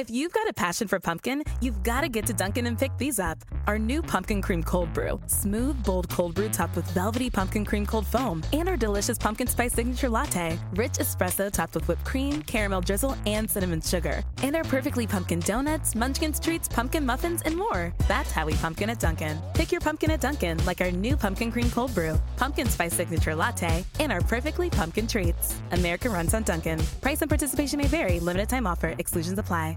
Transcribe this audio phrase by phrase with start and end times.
[0.00, 2.96] If you've got a passion for pumpkin, you've got to get to Dunkin' and pick
[2.96, 3.36] these up.
[3.66, 7.84] Our new pumpkin cream cold brew, smooth, bold cold brew topped with velvety pumpkin cream
[7.84, 12.40] cold foam, and our delicious pumpkin spice signature latte, rich espresso topped with whipped cream,
[12.44, 17.54] caramel drizzle, and cinnamon sugar, and our perfectly pumpkin donuts, munchkins treats, pumpkin muffins, and
[17.54, 17.92] more.
[18.08, 19.38] That's how we pumpkin at Dunkin'.
[19.52, 23.34] Pick your pumpkin at Dunkin', like our new pumpkin cream cold brew, pumpkin spice signature
[23.34, 25.60] latte, and our perfectly pumpkin treats.
[25.72, 26.80] America runs on Dunkin'.
[27.02, 28.18] Price and participation may vary.
[28.18, 28.94] Limited time offer.
[28.98, 29.76] Exclusions apply.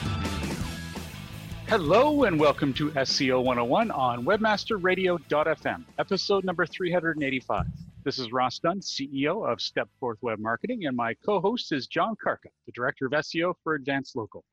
[1.71, 7.65] Hello and welcome to SEO 101 on webmasterradio.fm, episode number 385.
[8.03, 12.51] This is Ross Dunn, CEO of Stepforth Web Marketing, and my co-host is John Carcutt,
[12.65, 14.43] the Director of SEO for Advanced Local.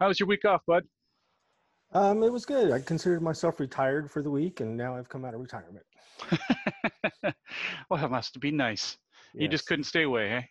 [0.00, 0.82] How was your week off, bud?
[1.92, 2.72] Um, it was good.
[2.72, 5.86] I considered myself retired for the week, and now I've come out of retirement.
[7.88, 8.98] well, that must be nice.
[9.32, 9.42] Yes.
[9.42, 10.42] You just couldn't stay away, eh?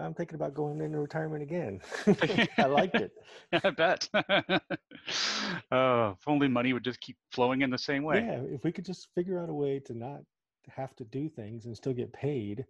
[0.00, 1.80] I'm thinking about going into retirement again.
[2.58, 3.12] I liked it.
[3.64, 4.08] I bet.
[5.72, 8.20] oh, if only money would just keep flowing in the same way.
[8.20, 10.20] Yeah, if we could just figure out a way to not
[10.68, 12.64] have to do things and still get paid,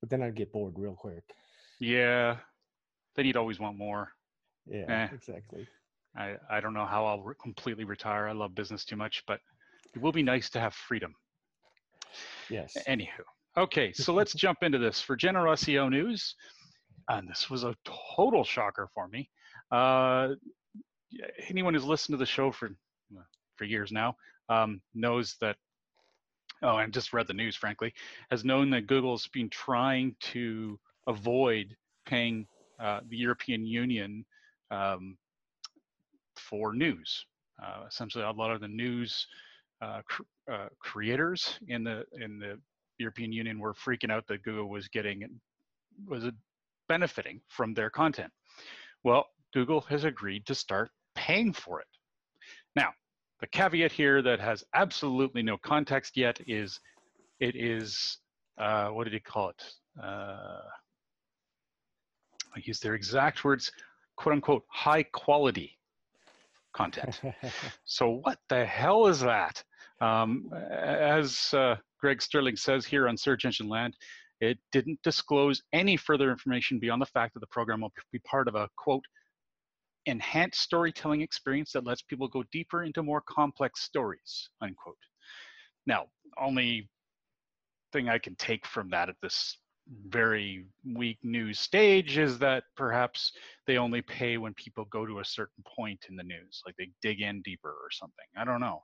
[0.00, 1.24] but then I'd get bored real quick.
[1.78, 2.36] Yeah,
[3.14, 4.12] then you'd always want more.
[4.66, 5.08] Yeah, eh.
[5.14, 5.66] exactly.
[6.16, 8.28] I, I don't know how I'll re- completely retire.
[8.28, 9.40] I love business too much, but
[9.94, 11.14] it will be nice to have freedom.
[12.48, 12.76] Yes.
[12.86, 13.24] Anywho,
[13.56, 15.02] Okay, so let's jump into this.
[15.02, 16.36] For General SEO News,
[17.08, 17.74] and this was a
[18.16, 19.28] total shocker for me.
[19.70, 20.28] Uh,
[21.48, 22.70] anyone who's listened to the show for
[23.56, 24.16] for years now
[24.48, 25.56] um, knows that.
[26.62, 27.56] Oh, and just read the news.
[27.56, 27.92] Frankly,
[28.30, 31.76] has known that Google's been trying to avoid
[32.06, 32.46] paying
[32.80, 34.24] uh, the European Union
[34.70, 35.18] um,
[36.36, 37.26] for news.
[37.62, 39.26] Uh, essentially, a lot of the news
[39.82, 42.58] uh, cr- uh, creators in the in the
[43.02, 45.28] European Union were freaking out that Google was getting
[46.06, 46.24] was
[46.88, 48.32] benefiting from their content.
[49.04, 51.86] Well, Google has agreed to start paying for it.
[52.74, 52.90] Now,
[53.40, 56.80] the caveat here that has absolutely no context yet is
[57.40, 58.18] it is
[58.58, 59.62] uh, what did he call it?
[60.02, 60.60] Uh,
[62.54, 63.72] I use their exact words,
[64.16, 65.78] quote unquote, high quality
[66.72, 67.20] content.
[67.84, 69.62] so what the hell is that?
[70.00, 73.96] Um, as uh, Greg Sterling says here on Search Engine Land,
[74.40, 78.48] it didn't disclose any further information beyond the fact that the program will be part
[78.48, 79.04] of a quote,
[80.06, 84.96] enhanced storytelling experience that lets people go deeper into more complex stories, unquote.
[85.86, 86.90] Now, only
[87.92, 89.56] thing I can take from that at this
[90.08, 90.64] very
[90.96, 93.30] weak news stage is that perhaps
[93.68, 96.90] they only pay when people go to a certain point in the news, like they
[97.00, 98.26] dig in deeper or something.
[98.36, 98.82] I don't know.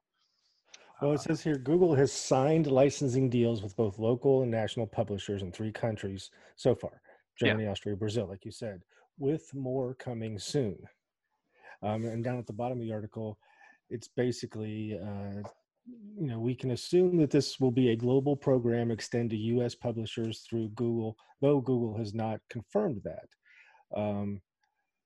[1.00, 5.42] Well, it says here Google has signed licensing deals with both local and national publishers
[5.42, 7.00] in three countries so far
[7.38, 7.70] Germany, yeah.
[7.70, 8.82] Austria, Brazil, like you said,
[9.18, 10.76] with more coming soon.
[11.82, 13.38] Um, and down at the bottom of the article,
[13.90, 15.42] it's basically, uh,
[16.20, 19.76] you know, we can assume that this will be a global program extend to US
[19.76, 23.28] publishers through Google, though Google has not confirmed that.
[23.96, 24.40] Um,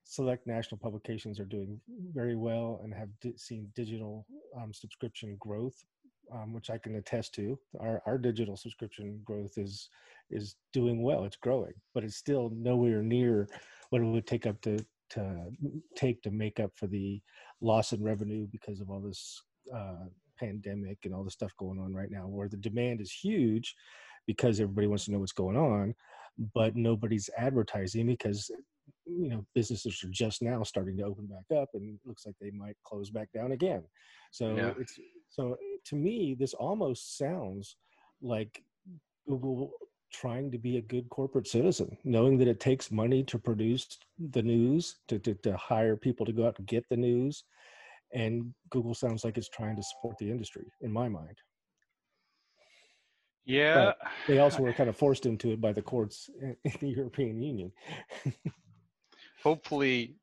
[0.05, 1.81] select national publications are doing
[2.13, 4.27] very well and have di- seen digital
[4.61, 5.85] um, subscription growth,
[6.33, 7.59] um, which I can attest to.
[7.81, 9.89] Our, our digital subscription growth is
[10.31, 11.25] is doing well.
[11.25, 13.49] It's growing, but it's still nowhere near
[13.91, 15.51] what it would take up to to
[15.95, 17.21] take to make up for the
[17.61, 19.43] loss in revenue because of all this
[19.75, 20.07] uh,
[20.39, 23.75] pandemic and all the stuff going on right now, where the demand is huge
[24.27, 25.95] because everybody wants to know what's going on,
[26.55, 28.51] but nobody's advertising because
[29.07, 32.51] you know businesses are just now starting to open back up and looks like they
[32.51, 33.83] might close back down again.
[34.31, 34.73] So yeah.
[34.79, 34.99] it's
[35.33, 37.77] so eh, to me this almost sounds
[38.21, 38.63] like
[39.29, 39.73] google
[40.13, 43.99] trying to be a good corporate citizen knowing that it takes money to produce
[44.31, 47.45] the news to, to, to hire people to go out and get the news
[48.13, 51.37] and google sounds like it's trying to support the industry in my mind.
[53.45, 53.75] Yeah.
[53.75, 57.43] but they also were kind of forced into it by the courts in the european
[57.43, 57.73] union
[59.43, 60.15] hopefully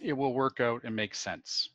[0.00, 1.68] it will work out and make sense.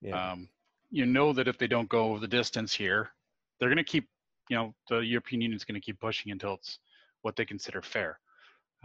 [0.00, 0.32] Yeah.
[0.32, 0.48] Um,
[0.90, 3.10] you know that if they don't go the distance here,
[3.58, 4.08] they're going to keep,
[4.48, 6.78] you know, the European Union is going to keep pushing until it's
[7.22, 8.18] what they consider fair.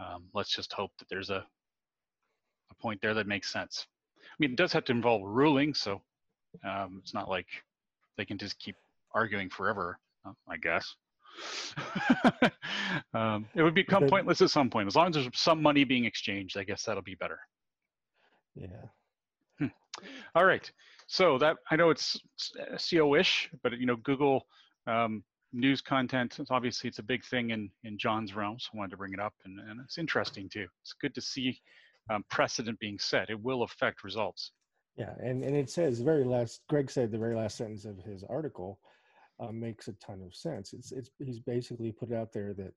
[0.00, 1.46] Um, let's just hope that there's a
[2.70, 3.86] a point there that makes sense.
[4.18, 6.00] I mean, it does have to involve ruling, so
[6.64, 7.46] um, it's not like
[8.16, 8.76] they can just keep
[9.14, 9.98] arguing forever.
[10.24, 10.96] Uh, I guess.
[13.14, 14.86] um, it would become pointless at some point.
[14.86, 17.38] As long as there's some money being exchanged, I guess that'll be better.
[18.54, 18.66] Yeah.
[19.58, 19.66] Hmm.
[20.34, 20.70] All right.
[21.06, 22.18] So that I know it's
[22.74, 24.46] SEO-ish, but you know Google
[24.86, 26.38] um, news content.
[26.50, 28.58] Obviously, it's a big thing in in John's realm.
[28.58, 30.66] So I wanted to bring it up, and, and it's interesting too.
[30.82, 31.60] It's good to see
[32.10, 33.30] um, precedent being set.
[33.30, 34.52] It will affect results.
[34.96, 36.60] Yeah, and and it says the very last.
[36.68, 38.78] Greg said the very last sentence of his article
[39.42, 40.72] uh, makes a ton of sense.
[40.72, 42.72] It's it's he's basically put out there that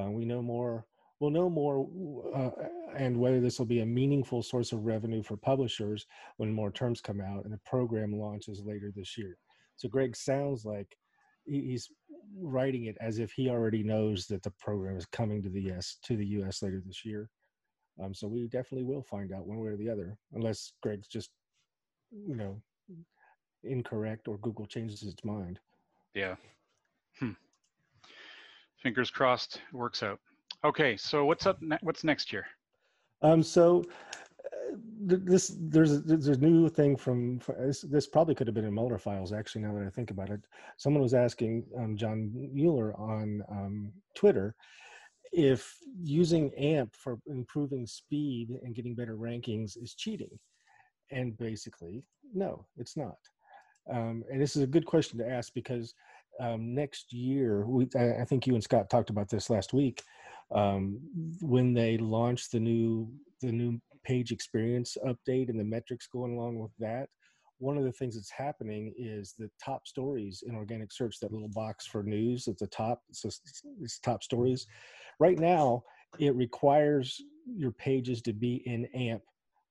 [0.00, 0.86] uh, we know more
[1.20, 1.88] we'll know more
[2.34, 2.50] uh,
[2.96, 7.00] and whether this will be a meaningful source of revenue for publishers when more terms
[7.00, 9.38] come out and the program launches later this year.
[9.76, 10.96] So Greg sounds like
[11.44, 11.88] he's
[12.38, 15.98] writing it as if he already knows that the program is coming to the US
[16.04, 17.30] to the US later this year.
[18.02, 21.30] Um, so we definitely will find out one way or the other, unless Greg's just,
[22.10, 22.60] you know,
[23.64, 25.58] incorrect or Google changes its mind.
[26.16, 26.36] Yeah.
[27.20, 27.32] Hmm.
[28.82, 30.18] Fingers crossed, it works out.
[30.64, 31.60] Okay, so what's up?
[31.60, 32.46] Ne- what's next year?
[33.20, 33.84] Um, so
[34.46, 38.64] uh, this there's a, there's a new thing from this, this, probably could have been
[38.64, 39.60] in Mueller files actually.
[39.60, 40.40] Now that I think about it,
[40.78, 44.54] someone was asking um, John Mueller on um, Twitter
[45.32, 50.38] if using AMP for improving speed and getting better rankings is cheating,
[51.10, 53.18] and basically, no, it's not.
[53.92, 55.94] Um, and this is a good question to ask because
[56.40, 60.02] um, next year, we, I, think you and Scott talked about this last week
[60.54, 61.00] um,
[61.40, 63.08] when they launched the new
[63.40, 67.08] the new page experience update and the metrics going along with that
[67.58, 71.48] one of the things that's happening is the top stories in organic search that little
[71.48, 73.30] box for news at the top so
[73.80, 74.66] it's top stories.
[75.18, 75.82] Right now
[76.18, 79.22] it requires your pages to be in amp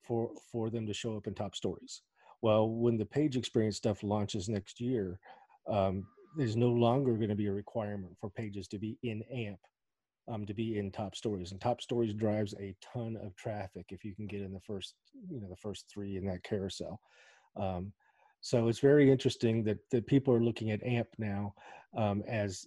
[0.04, 2.02] for for them to show up in top stories
[2.46, 5.20] well when the page experience stuff launches next year
[5.68, 6.06] um,
[6.38, 9.60] there's no longer going to be a requirement for pages to be in amp
[10.32, 14.04] um, to be in top stories and top stories drives a ton of traffic if
[14.06, 14.94] you can get in the first
[15.30, 17.00] you know the first three in that carousel.
[17.56, 17.94] Um,
[18.42, 21.54] so it's very interesting that, that people are looking at amp now
[21.98, 22.66] um, as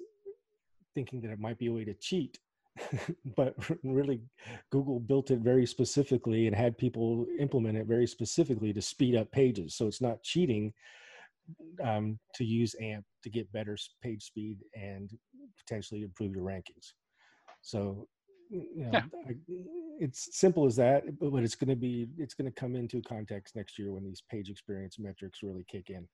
[0.94, 2.38] thinking that it might be a way to cheat
[3.36, 4.20] but really
[4.70, 9.30] google built it very specifically and had people implement it very specifically to speed up
[9.32, 10.72] pages so it's not cheating
[11.82, 15.10] um, to use amp to get better page speed and
[15.58, 16.92] potentially improve your rankings
[17.62, 18.06] so,
[18.50, 19.02] you know, yeah.
[19.98, 23.56] it's simple as that, but it's going to be, it's going to come into context
[23.56, 26.08] next year when these page experience metrics really kick in.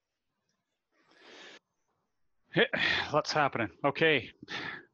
[3.11, 3.69] What's happening?
[3.85, 4.29] Okay.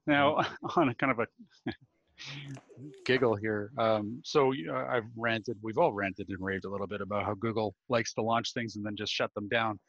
[0.08, 0.79] Now, mm-hmm.
[0.79, 1.27] on a kind of a
[3.05, 3.72] giggle here.
[3.77, 7.34] Um, so uh, I've ranted, we've all ranted and raved a little bit about how
[7.36, 9.79] Google likes to launch things and then just shut them down.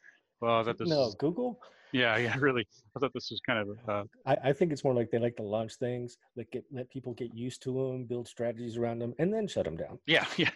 [0.41, 1.59] Well, that this no, Google?
[1.93, 2.67] Yeah, yeah, really.
[2.97, 3.77] I thought this was kind of.
[3.87, 6.89] Uh, I, I think it's more like they like to launch things, let get let
[6.89, 9.99] people get used to them, build strategies around them, and then shut them down.
[10.05, 10.49] Yeah, yeah,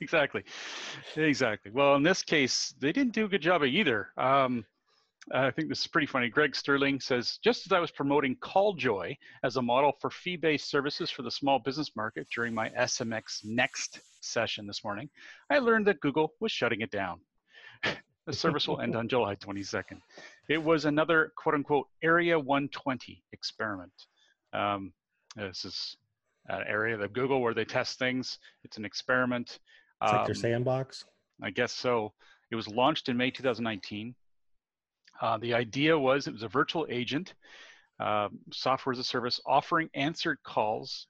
[0.00, 0.44] exactly,
[1.16, 1.72] exactly.
[1.72, 4.08] Well, in this case, they didn't do a good job of either.
[4.16, 4.64] Um,
[5.30, 6.28] I think this is pretty funny.
[6.28, 11.10] Greg Sterling says, just as I was promoting CallJoy as a model for fee-based services
[11.10, 15.08] for the small business market during my SMX Next session this morning,
[15.48, 17.20] I learned that Google was shutting it down.
[18.24, 20.00] The service will end on July 22nd.
[20.48, 23.90] It was another quote unquote Area 120 experiment.
[24.52, 24.92] Um,
[25.34, 25.96] this is
[26.48, 28.38] an area of Google where they test things.
[28.62, 29.58] It's an experiment.
[30.02, 31.04] It's um, like their sandbox.
[31.42, 32.12] I guess so.
[32.52, 34.14] It was launched in May 2019.
[35.20, 37.34] Uh, the idea was it was a virtual agent,
[38.00, 41.06] uh, software as a service, offering answered calls,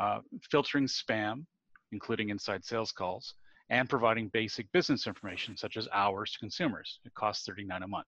[0.00, 1.44] uh, filtering spam,
[1.92, 3.34] including inside sales calls,
[3.70, 7.00] and providing basic business information such as hours to consumers.
[7.04, 8.06] It costs 39 a month.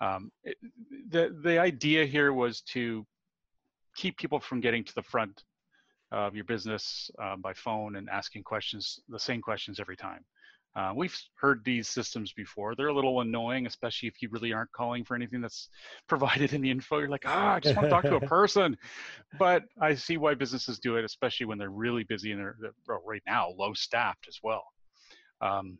[0.00, 0.56] Um, it,
[1.10, 3.06] the, the idea here was to
[3.96, 5.42] keep people from getting to the front
[6.12, 10.24] of your business uh, by phone and asking questions, the same questions every time.
[10.76, 12.74] Uh, we've heard these systems before.
[12.74, 15.70] They're a little annoying, especially if you really aren't calling for anything that's
[16.08, 16.98] provided in the info.
[16.98, 18.76] You're like, ah, I just want to talk to a person.
[19.38, 22.72] But I see why businesses do it, especially when they're really busy and they're, they're
[22.86, 24.64] well, right now low staffed as well.
[25.40, 25.78] Um,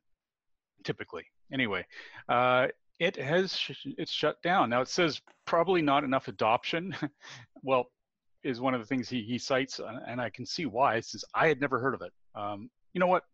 [0.83, 1.85] typically, anyway,
[2.31, 4.71] uh, it has sh- it's shut down.
[4.71, 6.97] Now it says probably not enough adoption.
[7.63, 7.91] well,
[8.43, 11.01] is one of the things he, he cites, and I can see why.
[11.01, 12.13] Since I had never heard of it.
[12.35, 13.25] Um, you know what?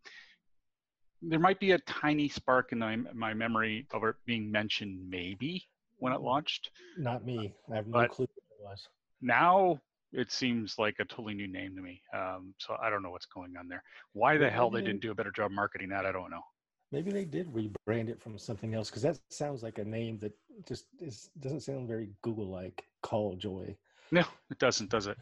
[1.27, 5.65] There might be a tiny spark in my, my memory of it being mentioned maybe
[5.99, 6.71] when it launched.
[6.97, 7.53] Not me.
[7.71, 8.87] I have no but clue what it was.
[9.21, 9.79] Now
[10.11, 12.01] it seems like a totally new name to me.
[12.13, 13.83] Um, so I don't know what's going on there.
[14.13, 16.43] Why the hell they didn't do a better job marketing that, I don't know.
[16.91, 20.33] Maybe they did rebrand it from something else because that sounds like a name that
[20.67, 22.83] just is, doesn't sound very Google like.
[23.01, 23.75] Call Joy.
[24.11, 25.17] No, it doesn't, does it?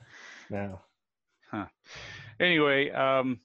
[0.49, 0.79] No.
[1.49, 1.65] Huh.
[2.39, 3.39] Anyway, um,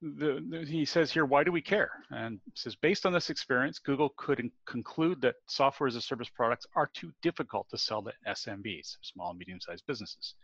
[0.00, 1.90] the, the, he says here, why do we care?
[2.10, 6.66] And says, based on this experience, Google could conclude that software as a service products
[6.76, 10.34] are too difficult to sell to SMBs, small and medium-sized businesses.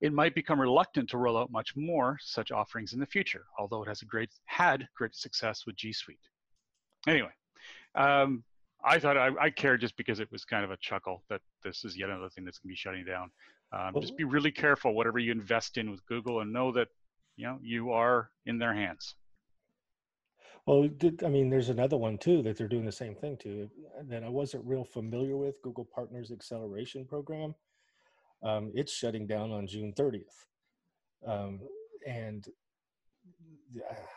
[0.00, 3.82] It might become reluctant to roll out much more such offerings in the future, although
[3.82, 6.18] it has a great had great success with G Suite.
[7.06, 7.32] Anyway,
[7.94, 8.44] um,
[8.84, 11.84] I thought I, I cared just because it was kind of a chuckle that this
[11.84, 13.30] is yet another thing that's going to be shutting down.
[13.72, 16.88] Um, just be really careful whatever you invest in with Google and know that
[17.36, 19.14] you know you are in their hands.
[20.66, 20.88] Well
[21.24, 23.68] i mean there's another one too that they're doing the same thing to
[24.08, 27.54] that i wasn't real familiar with google partners acceleration program.
[28.42, 30.46] Um, it's shutting down on june 30th
[31.26, 31.60] um,
[32.06, 32.46] and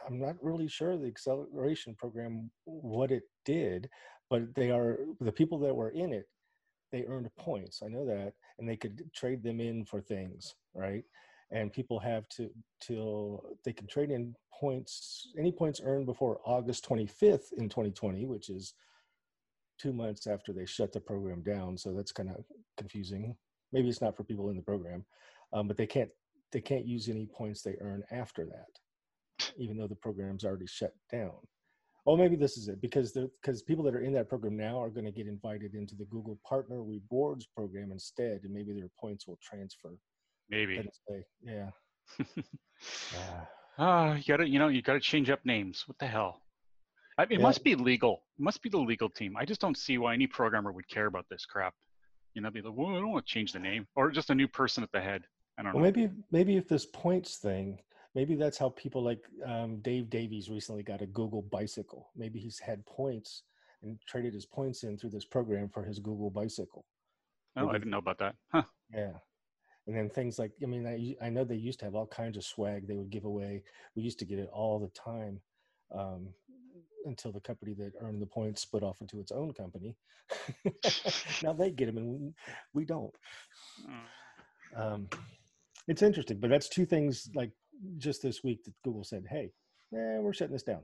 [0.07, 3.89] i'm not really sure the acceleration program what it did
[4.29, 6.27] but they are the people that were in it
[6.91, 7.81] they earned points.
[7.83, 8.33] I know that.
[8.59, 11.03] And they could trade them in for things right
[11.51, 12.49] and people have to
[12.81, 18.49] till they can trade in points any points earned before august 25th in 2020 which
[18.49, 18.73] is
[19.77, 21.77] two months after they shut the program down.
[21.77, 22.43] So that's kind of
[22.77, 23.35] confusing.
[23.71, 25.05] Maybe it's not for people in the program
[25.53, 26.09] um, but they can't
[26.51, 30.93] they can't use any points they earn after that even though the program's already shut
[31.11, 31.35] down.
[32.05, 34.81] Oh maybe this is it because the because people that are in that program now
[34.81, 38.89] are going to get invited into the google partner rewards program instead and maybe their
[38.99, 39.91] points will transfer
[40.49, 40.89] Maybe.
[41.43, 41.69] Yeah.
[43.79, 45.83] Ah, uh, you gotta, you know, you gotta change up names.
[45.87, 46.41] What the hell?
[47.17, 47.47] I mean, it yeah.
[47.47, 48.23] must be legal.
[48.37, 49.35] It must be the legal team.
[49.37, 51.73] I just don't see why any programmer would care about this crap.
[52.33, 54.35] You know, be like, well, I don't want to change the name, or just a
[54.35, 55.23] new person at the head.
[55.57, 55.91] I don't well, know.
[55.91, 57.79] Maybe, maybe if this points thing,
[58.15, 62.09] maybe that's how people like um, Dave Davies recently got a Google bicycle.
[62.15, 63.43] Maybe he's had points
[63.83, 66.85] and traded his points in through this program for his Google bicycle.
[67.55, 68.35] Oh, maybe, I didn't know about that.
[68.51, 68.63] Huh.
[68.91, 69.11] Yeah
[69.87, 72.37] and then things like i mean I, I know they used to have all kinds
[72.37, 73.63] of swag they would give away.
[73.95, 75.39] We used to get it all the time
[75.95, 76.27] um,
[77.05, 79.95] until the company that earned the points split off into its own company.
[81.43, 82.33] Now they get them and we,
[82.73, 83.15] we don't.
[84.75, 85.07] Um,
[85.87, 87.51] it's interesting but that's two things like
[87.97, 89.51] just this week that google said hey
[89.93, 90.81] eh, we're shutting this down.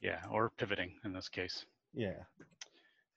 [0.00, 1.66] Yeah or pivoting in this case.
[1.92, 2.22] Yeah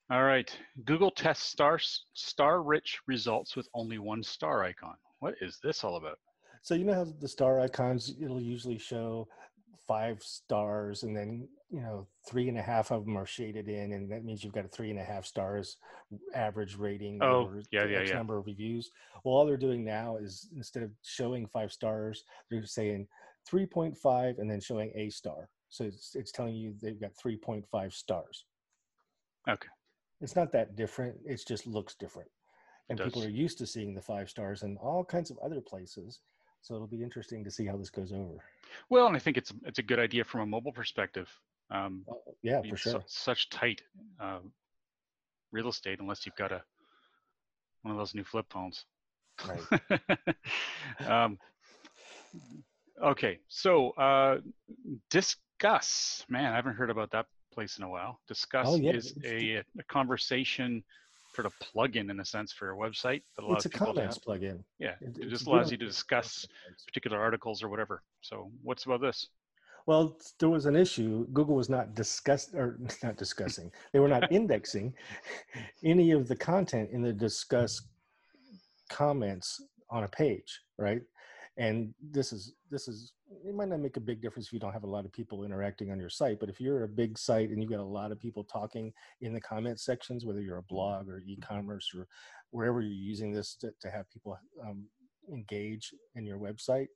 [0.09, 0.55] all right.
[0.85, 1.79] Google tests star
[2.13, 4.95] star rich results with only one star icon.
[5.19, 6.19] What is this all about?
[6.61, 9.27] So you know how the star icons it'll usually show
[9.87, 13.93] five stars and then you know three and a half of them are shaded in
[13.93, 15.77] and that means you've got a three and a half stars
[16.33, 18.91] average rating oh yeah yeah X yeah number of reviews
[19.23, 23.07] well all they're doing now is instead of showing five stars they're saying
[23.51, 28.45] 3.5 and then showing a star so it's, it's telling you they've got 3.5 stars
[29.49, 29.67] okay
[30.21, 31.15] it's not that different.
[31.25, 32.29] It just looks different.
[32.89, 36.19] And people are used to seeing the five stars in all kinds of other places.
[36.61, 38.43] So it'll be interesting to see how this goes over.
[38.89, 41.29] Well, and I think it's it's a good idea from a mobile perspective.
[41.69, 42.93] Um, uh, yeah, for sure.
[42.93, 43.81] Su- such tight
[44.19, 44.39] uh,
[45.51, 46.63] real estate, unless you've got a
[47.81, 48.85] one of those new flip phones.
[49.47, 49.99] Right.
[51.09, 51.37] um,
[53.03, 54.37] okay, so uh,
[55.09, 56.23] Disqus.
[56.29, 58.17] Man, I haven't heard about that place in a while.
[58.17, 58.91] Oh, discuss oh, yeah.
[58.91, 60.83] is a, a conversation
[61.33, 64.63] sort of plugin in a sense for your website that allows it's a comments plugin.
[64.79, 66.45] Yeah, it, it just allows you to discuss
[66.85, 68.03] particular articles or whatever.
[68.21, 69.27] So, what's about this?
[69.85, 71.27] Well, there was an issue.
[71.33, 73.71] Google was not discuss or not discussing.
[73.91, 74.93] They were not indexing
[75.83, 77.81] any of the content in the Disqus
[78.89, 81.01] comments on a page, right?
[81.57, 83.13] And this is this is
[83.45, 85.43] it might not make a big difference if you don't have a lot of people
[85.43, 88.11] interacting on your site, but if you're a big site and you've got a lot
[88.11, 92.07] of people talking in the comment sections, whether you're a blog or e-commerce or
[92.51, 94.85] wherever you're using this to, to have people um,
[95.31, 96.87] engage in your website,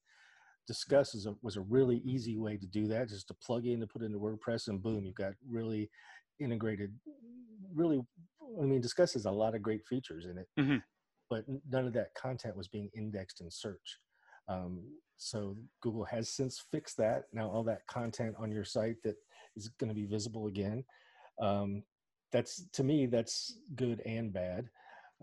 [0.70, 3.10] Disqus is a, was a really easy way to do that.
[3.10, 5.90] Just to plug in to put into WordPress, and boom, you've got really
[6.40, 6.94] integrated.
[7.74, 8.02] Really,
[8.62, 10.78] I mean, Disqus has a lot of great features in it, mm-hmm.
[11.30, 14.00] but none of that content was being indexed in search.
[14.48, 14.84] Um,
[15.18, 17.24] so Google has since fixed that.
[17.34, 19.16] Now all that content on your site that
[19.56, 20.84] is going to be visible again.
[21.42, 21.84] Um,
[22.32, 24.70] that's to me that's good and bad.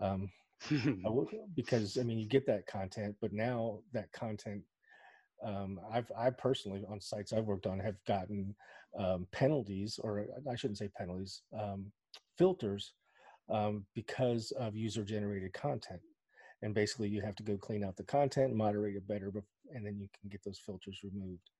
[0.01, 0.29] Um,
[1.55, 4.61] because I mean you get that content, but now that content,
[5.43, 8.55] um, I've I personally on sites I've worked on have gotten
[8.97, 11.91] um, penalties, or I shouldn't say penalties, um,
[12.37, 12.93] filters
[13.49, 16.01] um, because of user generated content
[16.65, 19.31] and basically you have to go clean out the content moderate it better
[19.73, 21.51] and then you can get those filters removed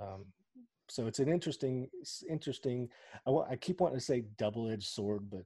[0.00, 0.24] um,
[0.88, 1.88] so it's an interesting
[2.30, 2.88] interesting
[3.26, 5.42] I, I keep wanting to say double-edged sword but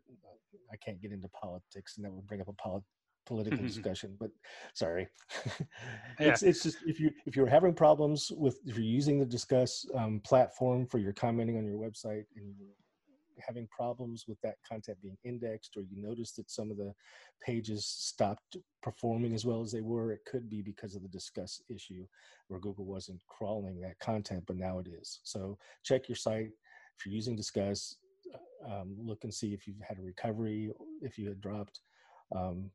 [0.73, 2.85] i can't get into politics and that would bring up a polit-
[3.25, 4.31] political discussion but
[4.75, 5.09] sorry
[5.59, 5.63] yeah.
[6.19, 9.87] it's, it's just if you if you're having problems with if you're using the Disqus
[9.97, 12.77] um, platform for your commenting on your website and you're
[13.39, 16.93] having problems with that content being indexed or you notice that some of the
[17.45, 21.61] pages stopped performing as well as they were, it could be because of the Disqus
[21.69, 22.07] issue
[22.49, 25.21] where Google wasn't crawling that content, but now it is.
[25.23, 26.51] So check your site.
[26.99, 27.97] If you're using Disqus,
[28.35, 30.71] uh, um, look and see if you've had a recovery,
[31.01, 31.81] if you had dropped.
[32.35, 32.71] Um,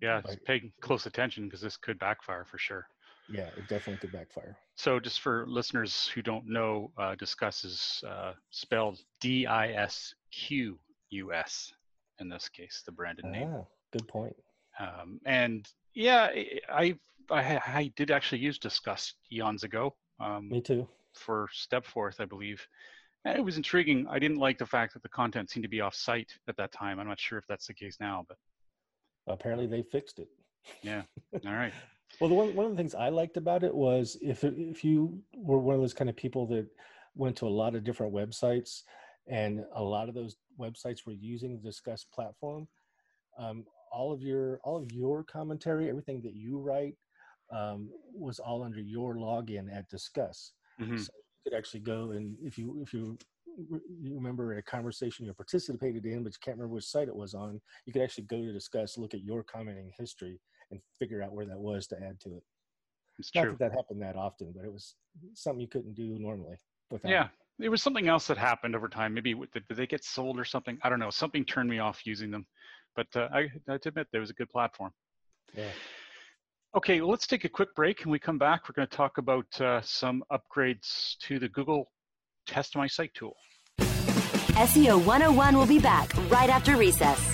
[0.00, 2.86] yeah, pay close attention because this could backfire for sure.
[3.30, 4.56] Yeah, it definitely could backfire.
[4.76, 10.14] So, just for listeners who don't know, uh, Disqus is uh, spelled D I S
[10.32, 10.78] Q
[11.10, 11.72] U S
[12.20, 13.48] in this case, the branded name.
[13.52, 14.34] Ah, good point.
[14.78, 16.30] Um, and yeah,
[16.68, 16.96] I,
[17.30, 19.94] I, I did actually use Disqus eons ago.
[20.20, 20.88] Um, Me too.
[21.14, 22.66] For Stepforth, I believe.
[23.24, 24.06] And it was intriguing.
[24.08, 26.72] I didn't like the fact that the content seemed to be off site at that
[26.72, 26.98] time.
[26.98, 28.36] I'm not sure if that's the case now, but
[29.26, 30.28] apparently they fixed it.
[30.82, 31.02] Yeah.
[31.46, 31.72] All right.
[32.20, 35.20] Well, the one one of the things I liked about it was if if you
[35.34, 36.66] were one of those kind of people that
[37.14, 38.82] went to a lot of different websites,
[39.28, 42.68] and a lot of those websites were using the Disqus platform,
[43.38, 46.94] um, all of your all of your commentary, everything that you write,
[47.52, 50.50] um, was all under your login at Disqus.
[50.80, 50.96] Mm-hmm.
[50.96, 53.18] So you could actually go and if you if you
[54.00, 57.34] you remember a conversation you participated in, but you can't remember which site it was
[57.34, 61.32] on, you could actually go to Disqus, look at your commenting history, and figure out
[61.32, 62.42] where that was to add to it.
[63.18, 63.50] It's Not true.
[63.52, 64.94] that that happened that often, but it was
[65.34, 66.56] something you couldn't do normally.
[66.90, 67.28] Without yeah,
[67.60, 69.14] it was something else that happened over time.
[69.14, 70.78] Maybe did, did they get sold or something?
[70.82, 71.10] I don't know.
[71.10, 72.46] Something turned me off using them,
[72.96, 74.92] but uh, I, I have to admit there was a good platform.
[75.56, 75.70] Yeah.
[76.76, 78.02] Okay, well, let's take a quick break.
[78.02, 81.92] and we come back, we're going to talk about uh, some upgrades to the Google
[82.48, 83.36] Test My Site tool.
[83.78, 87.33] SEO 101 will be back right after recess.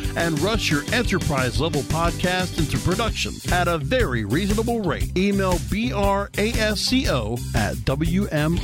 [0.15, 5.17] and rush your enterprise level podcast into production at a very reasonable rate.
[5.17, 8.61] Email BRASCO at WMR.FM.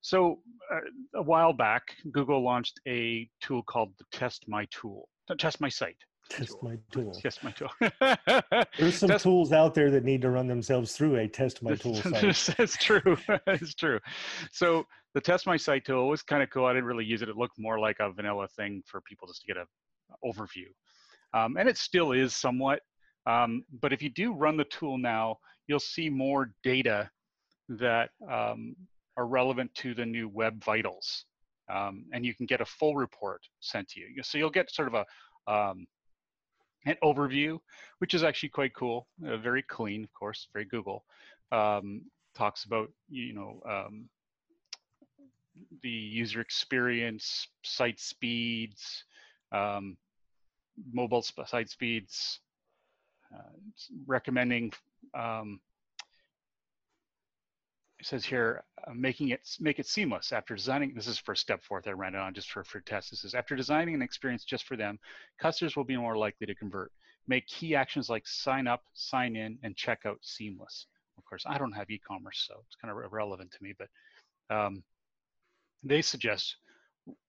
[0.00, 0.38] So,
[0.72, 5.68] uh, a while back, Google launched a tool called the Test My Tool, Test My
[5.68, 5.98] Site.
[6.28, 7.12] Test my tool.
[7.12, 7.70] Test my tool.
[8.78, 11.74] There's some Test- tools out there that need to run themselves through a test my
[11.74, 12.54] tool site.
[12.56, 13.16] That's true.
[13.46, 14.00] it's true.
[14.50, 16.64] So the test my site tool was kind of cool.
[16.64, 17.28] I didn't really use it.
[17.28, 19.66] It looked more like a vanilla thing for people just to get a
[20.24, 20.66] overview,
[21.34, 22.80] um, and it still is somewhat.
[23.26, 25.36] Um, but if you do run the tool now,
[25.68, 27.08] you'll see more data
[27.68, 28.74] that um,
[29.16, 31.24] are relevant to the new Web Vitals,
[31.72, 34.08] um, and you can get a full report sent to you.
[34.22, 35.86] So you'll get sort of a um,
[36.86, 37.58] an overview,
[37.98, 39.06] which is actually quite cool.
[39.26, 41.04] Uh, very clean, of course, very Google.
[41.50, 42.02] Um,
[42.34, 44.08] talks about you know um,
[45.82, 49.04] the user experience, site speeds,
[49.52, 49.96] um,
[50.92, 52.40] mobile site speeds,
[53.34, 53.52] uh,
[54.06, 54.72] recommending.
[55.14, 55.60] Um,
[58.02, 60.92] it says here, uh, making it make it seamless after designing.
[60.92, 61.86] This is for Stepforth.
[61.86, 63.10] I ran it on just for for tests.
[63.10, 64.98] This is after designing an experience just for them,
[65.38, 66.90] customers will be more likely to convert.
[67.28, 70.86] Make key actions like sign up, sign in, and check out seamless.
[71.16, 73.72] Of course, I don't have e-commerce, so it's kind of irrelevant to me.
[73.78, 73.88] But
[74.52, 74.82] um,
[75.84, 76.56] they suggest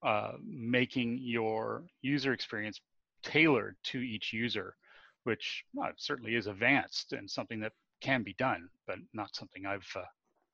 [0.01, 2.81] uh, making your user experience
[3.21, 4.75] tailored to each user,
[5.23, 9.87] which well, certainly is advanced and something that can be done, but not something I've
[9.95, 10.01] uh,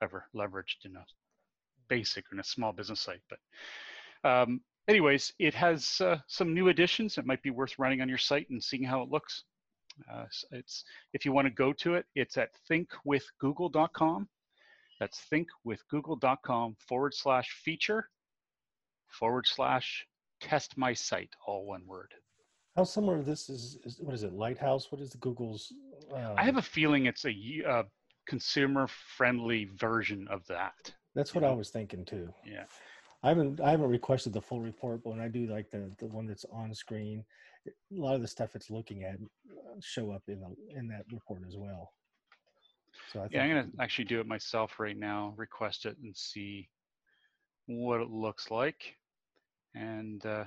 [0.02, 1.06] ever leveraged in a
[1.88, 3.22] basic or in a small business site.
[3.30, 7.18] But um, anyways, it has uh, some new additions.
[7.18, 9.44] It might be worth running on your site and seeing how it looks.
[10.12, 14.30] Uh, it's if you want to go to it, it's at thinkwithgoogle.com.
[15.00, 18.10] That's thinkwithgoogle.com forward slash feature
[19.08, 20.06] forward slash
[20.40, 22.14] test my site, all one word.
[22.76, 24.34] How similar this is, is what is it?
[24.34, 24.92] Lighthouse?
[24.92, 25.74] What is the Google's?
[26.14, 27.34] Um, I have a feeling it's a
[27.68, 27.84] uh,
[28.30, 30.94] consumer friendly version of that.
[31.15, 32.34] That's what I was thinking too.
[32.46, 32.65] Yeah.
[33.24, 36.06] I haven't I haven't requested the full report, but when I do like the the
[36.06, 37.26] one that's on screen,
[37.68, 39.15] a lot of the stuff it's looking at
[39.52, 41.92] uh, show up in the in that report as well.
[43.12, 46.15] So I think Yeah, I'm gonna actually do it myself right now, request it and
[46.15, 46.70] see
[47.65, 48.96] what it looks like.
[49.76, 50.46] And uh,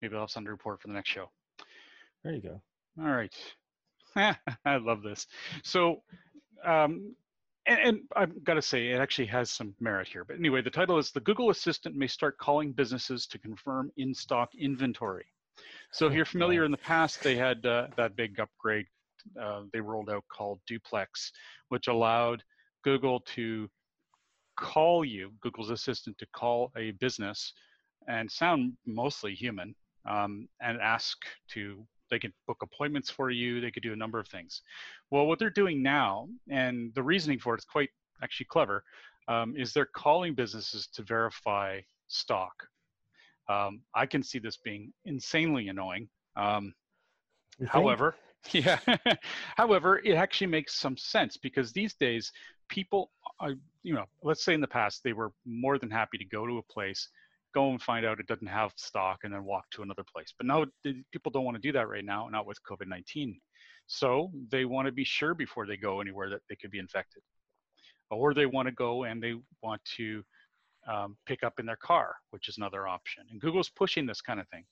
[0.00, 1.30] maybe I'll have something to report for the next show.
[2.24, 2.62] there you go.
[3.00, 3.34] All right.
[4.16, 5.26] I love this.
[5.62, 6.02] So,
[6.64, 7.14] um,
[7.66, 10.24] and, and I've got to say, it actually has some merit here.
[10.24, 14.14] But anyway, the title is The Google Assistant May Start Calling Businesses to Confirm In
[14.14, 15.26] Stock Inventory.
[15.92, 18.86] So, if you're familiar in the past, they had uh, that big upgrade
[19.40, 21.32] uh, they rolled out called Duplex,
[21.68, 22.42] which allowed
[22.82, 23.68] Google to
[24.56, 27.52] call you, Google's assistant, to call a business
[28.08, 29.74] and sound mostly human
[30.08, 31.18] um, and ask
[31.50, 34.62] to they can book appointments for you they could do a number of things.
[35.10, 37.90] Well what they're doing now and the reasoning for it is quite
[38.22, 38.84] actually clever
[39.26, 42.54] um, is they're calling businesses to verify stock.
[43.48, 46.08] Um, i can see this being insanely annoying.
[46.36, 46.74] Um,
[47.66, 48.14] However,
[48.52, 48.78] yeah.
[49.56, 52.32] However, it actually makes some sense because these days
[52.68, 56.24] people are, you know, let's say in the past they were more than happy to
[56.24, 57.08] go to a place,
[57.54, 60.32] go and find out it doesn't have stock and then walk to another place.
[60.36, 60.64] But now
[61.12, 63.36] people don't want to do that right now, not with COVID-19.
[63.86, 67.22] So they want to be sure before they go anywhere that they could be infected.
[68.10, 70.22] Or they want to go and they want to
[70.86, 73.24] um, pick up in their car, which is another option.
[73.30, 74.64] And Google's pushing this kind of thing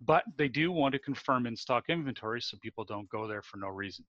[0.00, 3.56] but they do want to confirm in stock inventory so people don't go there for
[3.56, 4.04] no reason.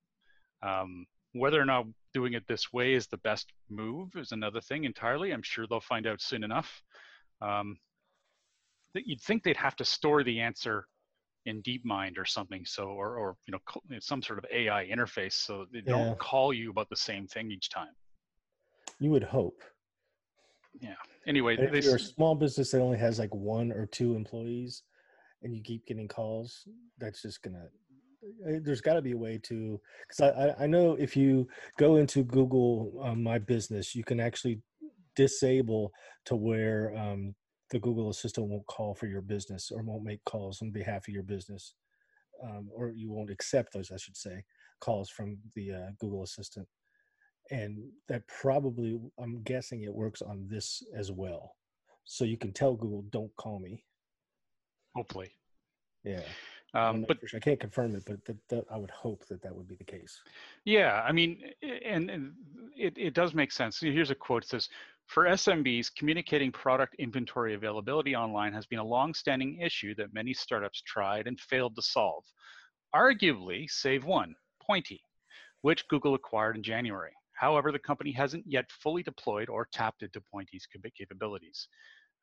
[0.62, 4.84] Um, whether or not doing it this way is the best move is another thing
[4.84, 5.32] entirely.
[5.32, 6.82] I'm sure they'll find out soon enough.
[7.42, 7.78] Um,
[9.06, 10.88] you'd think they'd have to store the answer
[11.46, 15.66] in DeepMind or something, so or or you know some sort of AI interface, so
[15.72, 15.92] they Yeah.
[15.92, 17.94] don't call you about the same thing each time.
[19.00, 19.62] You would hope.
[20.82, 20.96] Yeah.
[21.26, 24.84] Anyway, And they, you're a small business that only has like one or two employees,
[25.44, 27.68] and you keep getting calls, that's just gonna
[28.46, 31.98] Uh, there's got to be a way to because I, I know if you go
[31.98, 34.60] into google um, my business you can actually
[35.16, 35.92] disable
[36.26, 37.36] to where um,
[37.70, 41.14] the google assistant won't call for your business or won't make calls on behalf of
[41.14, 41.74] your business
[42.44, 44.44] um, or you won't accept those i should say
[44.80, 46.68] calls from the uh, google assistant
[47.52, 47.78] and
[48.08, 51.56] that probably i'm guessing it works on this as well
[52.06, 53.84] so you can tell google don't call me
[54.96, 55.32] hopefully
[56.04, 56.22] yeah
[56.74, 57.38] um, but sure.
[57.38, 59.84] I can't confirm it, but that, that, I would hope that that would be the
[59.84, 60.22] case.
[60.66, 62.34] Yeah, I mean, and, and
[62.76, 63.80] it, it does make sense.
[63.80, 64.70] Here's a quote: it says,
[65.08, 70.82] "For SMBs, communicating product inventory availability online has been a long-standing issue that many startups
[70.82, 72.26] tried and failed to solve.
[72.94, 75.02] Arguably, save one, Pointy,
[75.62, 77.14] which Google acquired in January.
[77.32, 81.68] However, the company hasn't yet fully deployed or tapped into Pointy's capabilities."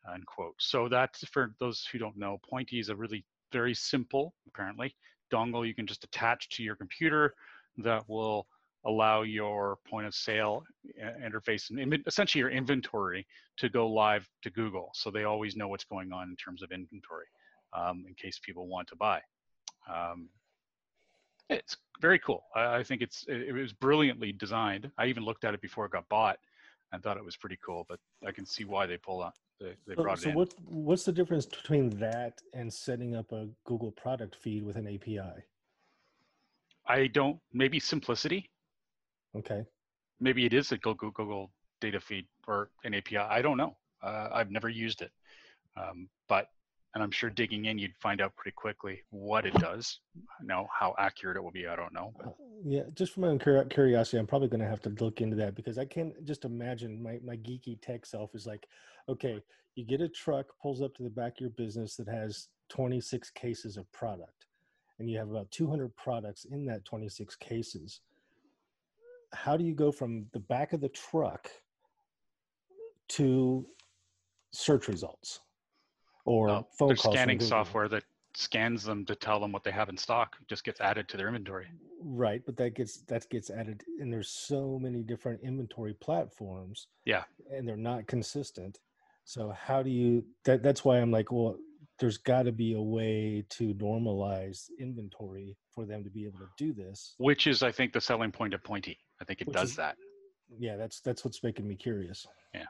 [0.06, 0.60] Unquote.
[0.60, 4.94] So that's for those who don't know, Pointy is a really very simple, apparently,
[5.32, 7.34] dongle you can just attach to your computer
[7.78, 8.46] that will
[8.86, 10.64] allow your point of sale
[11.02, 14.90] uh, interface and essentially your inventory to go live to Google.
[14.94, 17.26] So they always know what's going on in terms of inventory
[17.72, 19.20] um, in case people want to buy.
[19.92, 20.28] Um,
[21.50, 22.44] it's very cool.
[22.54, 24.90] I, I think it's it, it, was brilliantly designed.
[24.98, 26.38] I even looked at it before it got bought
[26.92, 29.74] and thought it was pretty cool, but I can see why they pull out they,
[29.86, 30.34] they brought so, it in.
[30.34, 34.76] So what what's the difference between that and setting up a Google product feed with
[34.76, 35.42] an API?
[36.86, 37.38] I don't.
[37.52, 38.50] Maybe simplicity.
[39.36, 39.64] Okay.
[40.20, 43.18] Maybe it is a Google Google data feed or an API.
[43.18, 43.76] I don't know.
[44.02, 45.10] Uh, I've never used it,
[45.76, 46.48] um, but
[46.94, 49.98] and I'm sure digging in, you'd find out pretty quickly what it does.
[50.40, 52.12] Now, how accurate it will be, I don't know.
[52.16, 52.36] But.
[52.64, 55.56] Yeah, just from my own curiosity, I'm probably going to have to look into that
[55.56, 58.68] because I can't just imagine my, my geeky tech self is like,
[59.08, 59.42] okay,
[59.74, 63.30] you get a truck, pulls up to the back of your business that has 26
[63.30, 64.46] cases of product,
[65.00, 68.00] and you have about 200 products in that 26 cases.
[69.34, 71.50] How do you go from the back of the truck
[73.10, 73.66] to
[74.52, 75.40] search results?
[76.24, 79.96] or phone there's scanning software that scans them to tell them what they have in
[79.96, 81.66] stock just gets added to their inventory.
[82.02, 86.88] Right but that gets that gets added and there's so many different inventory platforms.
[87.04, 87.24] Yeah.
[87.52, 88.80] And they're not consistent.
[89.24, 91.56] So how do you that that's why i'm like well
[92.00, 96.48] there's got to be a way to normalize inventory for them to be able to
[96.58, 97.14] do this.
[97.18, 99.96] Which is i think the selling point of pointy i think it does is, that
[100.58, 102.66] yeah that's that's what's making me curious yeah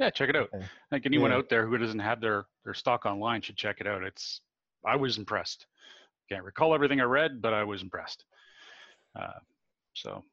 [0.00, 0.48] yeah, check it out.
[0.54, 0.64] Okay.
[0.90, 1.36] think anyone yeah.
[1.36, 4.02] out there who doesn't have their their stock online should check it out.
[4.02, 4.40] It's
[4.84, 5.66] I was impressed.
[6.30, 8.24] Can't recall everything I read, but I was impressed.
[9.18, 9.38] Uh,
[9.92, 10.24] so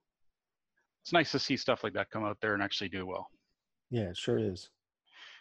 [1.04, 3.28] it's nice to see stuff like that come out there and actually do well.
[3.91, 4.69] Yeah, it sure is.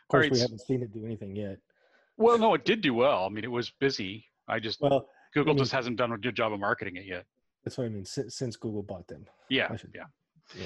[0.03, 1.59] Of course, right, we haven't seen it do anything yet.
[2.17, 3.25] Well, no, it did do well.
[3.25, 4.27] I mean, it was busy.
[4.49, 7.07] I just well, Google I mean, just hasn't done a good job of marketing it
[7.07, 7.25] yet.
[7.65, 8.05] That's what I mean.
[8.05, 9.27] Since, since Google bought them.
[9.49, 10.05] Yeah, yeah.
[10.57, 10.65] Yeah.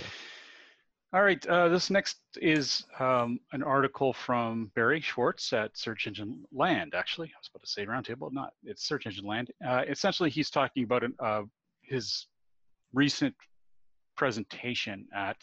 [1.14, 6.42] All right, uh, this next is um, an article from Barry Schwartz at Search Engine
[6.50, 6.92] Land.
[6.96, 8.52] Actually, I was about to say Roundtable, not.
[8.64, 9.52] It's Search Engine Land.
[9.64, 11.42] Uh, essentially, he's talking about an, uh,
[11.82, 12.26] his
[12.92, 13.32] recent
[14.16, 15.36] presentation at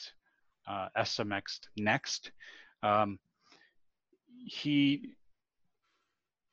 [0.68, 2.32] uh, SMX Next.
[2.84, 3.18] Um,
[4.46, 5.14] he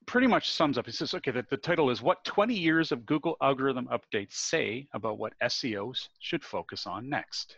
[0.08, 0.86] pretty much sums up.
[0.86, 4.88] He says, okay, that the title is "What 20 Years of Google Algorithm Updates Say
[4.94, 7.56] About What SEOs Should Focus On Next."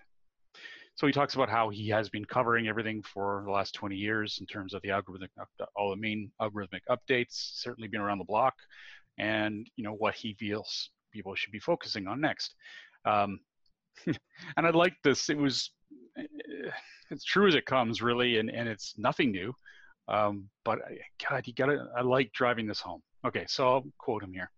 [0.97, 4.39] So he talks about how he has been covering everything for the last 20 years
[4.41, 5.29] in terms of the algorithmic,
[5.77, 8.55] all the main algorithmic updates, certainly been around the block,
[9.17, 12.55] and you know what he feels people should be focusing on next.
[13.05, 13.39] Um,
[14.07, 15.31] and I like this.
[15.31, 15.71] It was
[17.11, 19.55] it's true as it comes, really, and, and it's nothing new.
[20.11, 20.81] Um, but
[21.29, 21.88] God, you gotta.
[21.96, 23.01] I like driving this home.
[23.25, 24.51] Okay, so I'll quote him here.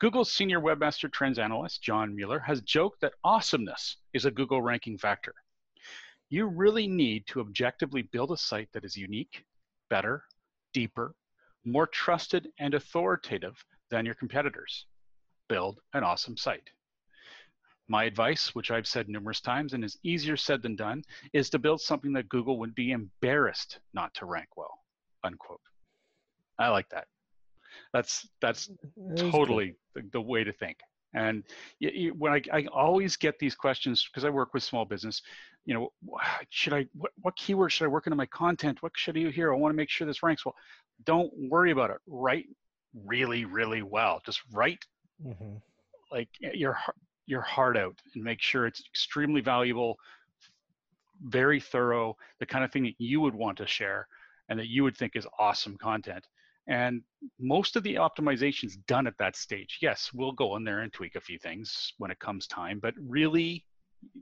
[0.00, 4.98] Google's senior webmaster trends analyst, John Mueller, has joked that awesomeness is a Google ranking
[4.98, 5.34] factor.
[6.30, 9.44] You really need to objectively build a site that is unique,
[9.90, 10.24] better,
[10.72, 11.14] deeper,
[11.64, 14.86] more trusted, and authoritative than your competitors.
[15.48, 16.70] Build an awesome site.
[17.88, 21.58] My advice, which I've said numerous times and is easier said than done, is to
[21.58, 24.78] build something that Google would be embarrassed not to rank well.
[25.22, 25.60] Unquote.
[26.58, 27.06] I like that.
[27.92, 28.70] That's that's
[29.16, 30.78] totally the, the, way to think.
[31.14, 31.44] And
[31.80, 35.22] you, you, when I, I always get these questions because I work with small business,
[35.64, 35.92] you know,
[36.50, 38.82] should I what, what keywords should I work into my content?
[38.82, 39.52] What should I do here?
[39.52, 40.54] I want to make sure this ranks well.
[41.04, 41.98] Don't worry about it.
[42.06, 42.46] Write
[43.04, 44.20] really, really well.
[44.24, 44.84] Just write
[45.24, 45.56] mm-hmm.
[46.12, 46.78] like your
[47.26, 49.96] your heart out and make sure it's extremely valuable,
[51.22, 54.06] very thorough, the kind of thing that you would want to share
[54.48, 56.26] and that you would think is awesome content
[56.66, 57.02] And
[57.38, 59.78] most of the optimization's done at that stage.
[59.82, 62.94] Yes, we'll go in there and tweak a few things when it comes time, but
[62.98, 63.64] really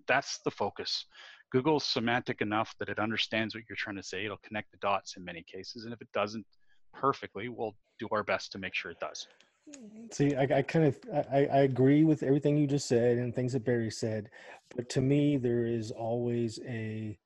[0.08, 1.06] that's the focus.
[1.50, 4.24] Google's semantic enough that it understands what you're trying to say.
[4.24, 5.84] It'll connect the dots in many cases.
[5.84, 6.46] And if it doesn't
[6.92, 9.26] perfectly, we'll do our best to make sure it does.
[10.11, 10.98] See, I, I kind of
[11.33, 14.29] I, I agree with everything you just said and things that Barry said,
[14.77, 17.18] but to me, there is always a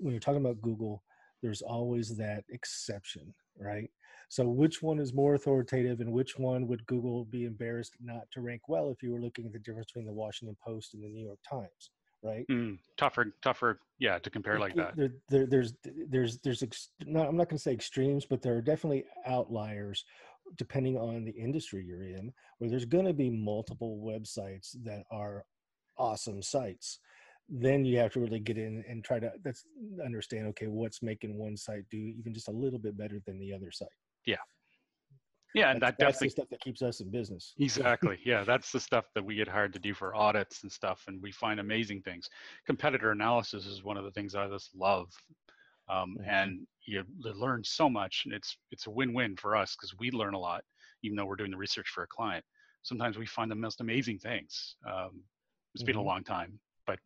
[0.00, 1.02] when you're talking about Google,
[1.42, 3.90] there's always that exception, right?
[4.28, 8.40] So, which one is more authoritative, and which one would Google be embarrassed not to
[8.40, 11.08] rank well if you were looking at the difference between the Washington Post and the
[11.08, 11.90] New York Times?
[12.22, 12.46] right?
[12.50, 14.96] Mm, tougher, tougher, yeah, to compare like that.
[14.96, 15.72] There, there, there's,
[16.08, 20.04] there's, there's, ex- no, I'm not going to say extremes, but there are definitely outliers
[20.56, 25.44] depending on the industry you're in, where there's going to be multiple websites that are
[25.98, 26.98] awesome sites.
[27.48, 29.64] Then you have to really get in and try to that's
[30.04, 33.52] understand okay what's making one site do even just a little bit better than the
[33.52, 33.88] other site.
[34.24, 34.36] Yeah,
[35.54, 37.54] yeah, and that's, that definitely that's the stuff that keeps us in business.
[37.58, 38.18] Exactly.
[38.24, 41.20] Yeah, that's the stuff that we get hired to do for audits and stuff, and
[41.22, 42.28] we find amazing things.
[42.66, 45.08] Competitor analysis is one of the things I just love,
[45.88, 46.28] um, mm-hmm.
[46.28, 48.22] and you learn so much.
[48.24, 50.64] And it's it's a win-win for us because we learn a lot,
[51.02, 52.44] even though we're doing the research for a client.
[52.82, 54.76] Sometimes we find the most amazing things.
[54.86, 55.22] Um,
[55.74, 55.86] it's mm-hmm.
[55.86, 56.08] been a mm-hmm.
[56.08, 56.98] long time, but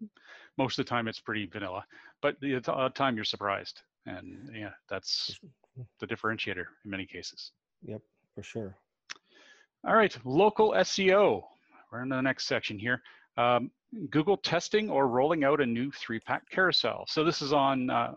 [0.57, 1.85] most of the time it's pretty vanilla.
[2.23, 2.61] But the
[2.95, 5.39] time you're surprised, and yeah, that's
[6.01, 7.51] the differentiator in many cases.
[7.83, 8.01] Yep
[8.35, 8.77] for sure.
[9.87, 11.43] All right, local SEO.
[11.93, 13.03] We're in the next section here.
[13.37, 13.71] Um,
[14.11, 17.05] Google testing or rolling out a new three-pack carousel.
[17.09, 18.15] So this is on uh,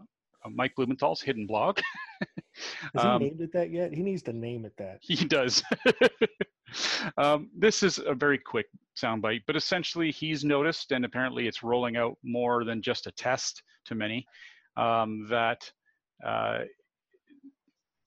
[0.50, 1.80] Mike Blumenthal's hidden blog.
[2.93, 3.93] Has um, he named it that yet?
[3.93, 5.00] He needs to name it that.
[5.02, 5.63] He does.
[7.17, 11.97] um, this is a very quick soundbite, but essentially he's noticed, and apparently it's rolling
[11.97, 14.26] out more than just a test to many,
[14.76, 15.69] um, that
[16.26, 16.60] uh,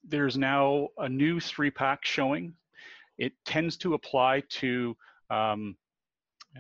[0.07, 2.55] there's now a new three pack showing.
[3.19, 4.97] It tends to apply to,
[5.31, 5.77] um,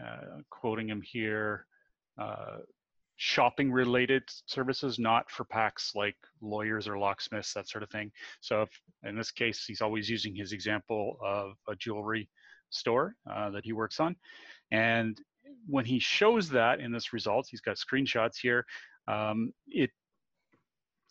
[0.00, 1.66] uh, quoting him here,
[2.18, 2.58] uh,
[3.22, 8.10] shopping related services, not for packs like lawyers or locksmiths, that sort of thing.
[8.40, 8.70] So if,
[9.04, 12.30] in this case, he's always using his example of a jewelry
[12.70, 14.16] store uh, that he works on.
[14.70, 15.20] And
[15.66, 18.64] when he shows that in this result, he's got screenshots here,
[19.06, 19.90] um, it,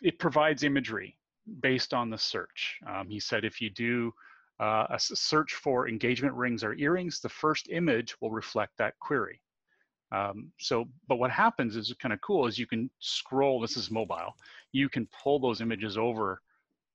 [0.02, 1.16] it provides imagery
[1.60, 2.80] based on the search.
[2.90, 4.12] Um, he said if you do
[4.60, 9.40] uh, a search for engagement rings or earrings, the first image will reflect that query.
[10.12, 13.92] Um, so, but what happens is kind of cool is you can scroll, this is
[13.92, 14.36] mobile,
[14.72, 16.42] you can pull those images over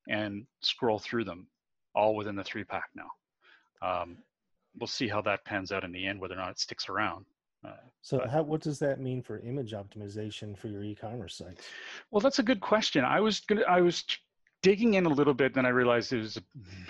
[0.09, 1.46] and scroll through them
[1.94, 3.11] all within the three pack now.
[3.83, 4.16] Um,
[4.79, 7.27] we'll see how that pans out in the end, whether or not it sticks around.
[7.64, 7.72] Uh,
[8.03, 11.61] so how, what does that mean for image optimization for your e-commerce site?
[12.11, 13.05] Well, that's a good question.
[13.05, 14.05] I was gonna, I was
[14.62, 16.38] digging in a little bit, then I realized it was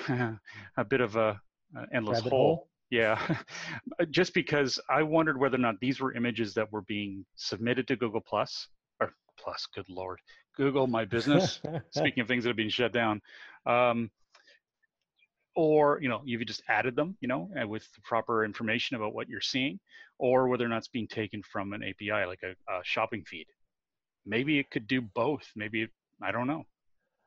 [0.08, 0.40] a,
[0.76, 1.40] a bit of a,
[1.76, 2.30] a endless hole.
[2.30, 2.68] hole.
[2.94, 3.18] Yeah,
[4.10, 7.96] just because I wondered whether or not these were images that were being submitted to
[7.96, 8.68] Google Plus
[9.00, 9.66] or Plus.
[9.74, 10.20] Good lord,
[10.56, 11.60] Google My Business.
[11.90, 13.20] speaking of things that have been shut down,
[13.66, 14.12] um,
[15.56, 19.28] or you know you've just added them, you know, with the proper information about what
[19.28, 19.80] you're seeing,
[20.20, 23.46] or whether or not it's being taken from an API like a, a shopping feed.
[24.24, 25.50] Maybe it could do both.
[25.56, 25.90] Maybe it,
[26.22, 26.64] I don't know.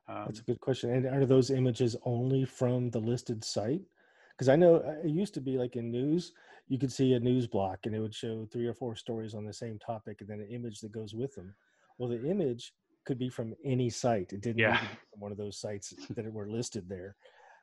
[0.07, 0.91] Um, That's a good question.
[0.91, 3.81] And are those images only from the listed site?
[4.37, 6.33] Because I know uh, it used to be like in news,
[6.67, 9.45] you could see a news block and it would show three or four stories on
[9.45, 11.55] the same topic and then an image that goes with them.
[11.97, 12.73] Well, the image
[13.05, 14.33] could be from any site.
[14.33, 14.77] It didn't yeah.
[14.77, 17.15] from one of those sites that were listed there.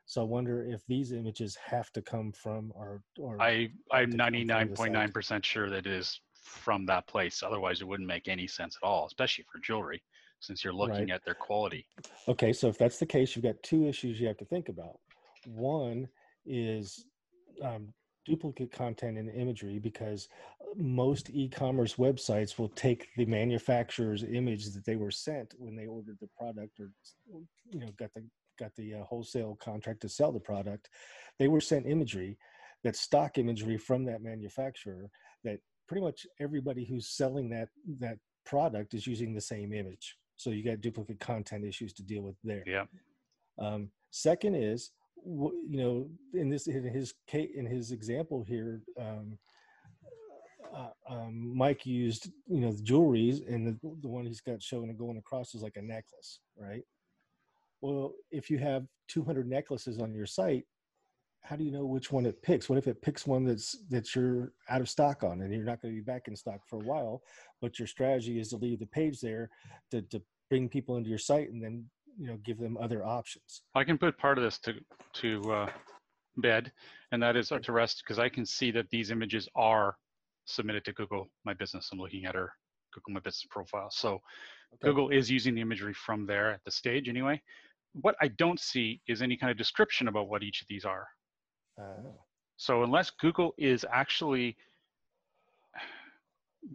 [0.06, 5.44] So I wonder if these images have to come from or or I I'm 99.9%
[5.44, 7.42] sure that it is from that place.
[7.42, 10.02] Otherwise, it wouldn't make any sense at all, especially for jewelry
[10.40, 11.12] since you're looking right.
[11.12, 11.86] at their quality.
[12.28, 14.98] Okay, so if that's the case, you've got two issues you have to think about.
[15.46, 16.06] One
[16.46, 17.06] is
[17.62, 17.92] um,
[18.24, 20.28] duplicate content and imagery because
[20.76, 26.16] most e-commerce websites will take the manufacturer's image that they were sent when they ordered
[26.20, 26.90] the product or
[27.70, 28.24] you know got the
[28.58, 30.88] got the uh, wholesale contract to sell the product
[31.38, 32.36] they were sent imagery
[32.82, 35.08] that stock imagery from that manufacturer
[35.44, 37.68] that pretty much everybody who's selling that
[38.00, 42.22] that product is using the same image so you got duplicate content issues to deal
[42.22, 42.62] with there.
[42.66, 42.84] Yeah.
[43.58, 44.90] Um, second is,
[45.24, 49.38] you know, in this in his in his example here, um,
[50.74, 54.90] uh, um, Mike used you know the jewelries, and the the one he's got showing
[54.90, 56.82] and going across is like a necklace, right?
[57.80, 60.64] Well, if you have 200 necklaces on your site,
[61.42, 62.68] how do you know which one it picks?
[62.68, 65.82] What if it picks one that's that you're out of stock on and you're not
[65.82, 67.22] going to be back in stock for a while,
[67.60, 69.50] but your strategy is to leave the page there
[69.90, 71.84] to, to bring people into your site and then
[72.18, 73.62] you know give them other options.
[73.74, 74.74] I can put part of this to
[75.14, 75.70] to uh,
[76.38, 76.72] bed,
[77.12, 79.96] and that is to rest because I can see that these images are
[80.46, 81.88] submitted to Google My Business.
[81.92, 82.52] I'm looking at her
[82.92, 83.88] Google My Business profile.
[83.90, 84.20] So okay.
[84.82, 87.40] Google is using the imagery from there at the stage anyway.
[87.92, 91.06] What I don't see is any kind of description about what each of these are.
[91.80, 92.10] Uh,
[92.56, 94.56] so unless Google is actually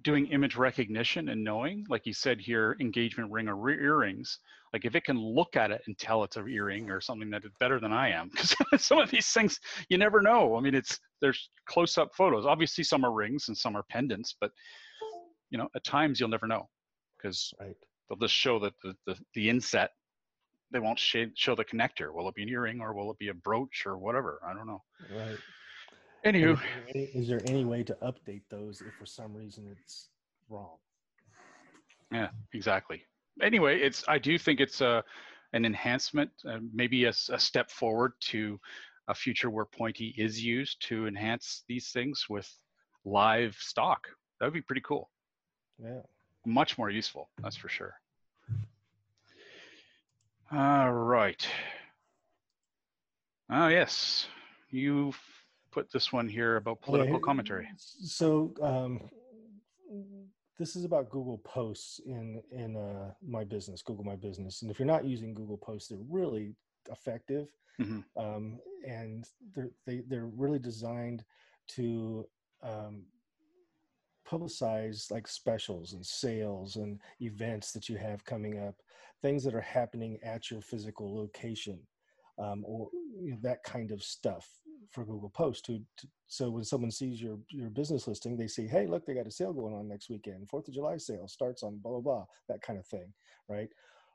[0.03, 4.39] doing image recognition and knowing, like you said here, engagement ring or earrings,
[4.73, 7.43] like if it can look at it and tell it's an earring or something that
[7.43, 9.59] is better than I am, because some of these things
[9.89, 10.55] you never know.
[10.55, 12.45] I mean, it's there's close-up photos.
[12.45, 14.51] Obviously, some are rings and some are pendants, but
[15.49, 16.69] you know, at times you'll never know
[17.17, 17.75] because right.
[18.07, 19.91] they'll just show that the, the, the inset.
[20.71, 22.13] They won't show the connector.
[22.13, 24.39] Will it be an earring or will it be a brooch or whatever?
[24.47, 24.83] I don't know.
[25.11, 25.37] Right.
[26.25, 26.59] Anywho,
[26.93, 30.09] is there any way to update those if for some reason it's
[30.49, 30.77] wrong?
[32.11, 33.03] Yeah, exactly.
[33.41, 35.03] Anyway, it's I do think it's a
[35.53, 38.59] an enhancement, uh, maybe a, a, step forward to
[39.07, 42.47] a future where Pointy is used to enhance these things with
[43.03, 44.07] live stock.
[44.39, 45.09] That would be pretty cool.
[45.83, 46.01] Yeah.
[46.45, 47.95] Much more useful, that's for sure.
[50.51, 51.47] All right.
[53.49, 54.27] Oh yes,
[54.69, 55.13] you
[55.71, 57.67] put this one here about political yeah, commentary.
[57.77, 59.01] So um,
[60.57, 64.61] this is about Google Posts in in uh, my business, Google My Business.
[64.61, 66.55] And if you're not using Google Posts, they're really
[66.91, 67.47] effective,
[67.79, 68.01] mm-hmm.
[68.21, 71.23] um, and they're they, they're really designed
[71.69, 72.25] to
[72.63, 73.03] um,
[74.29, 78.75] publicize like specials and sales and events that you have coming up,
[79.21, 81.79] things that are happening at your physical location.
[82.37, 82.89] Um, or
[83.21, 84.47] you know, that kind of stuff
[84.91, 88.67] for Google Post to, to, so when someone sees your your business listing, they see,
[88.67, 90.49] hey, look, they got a sale going on next weekend.
[90.49, 93.13] Fourth of July sale starts on blah blah blah, that kind of thing,
[93.47, 93.69] right?